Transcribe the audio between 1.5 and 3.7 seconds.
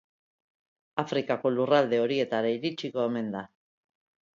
lurralde horietara iritsiko omen da.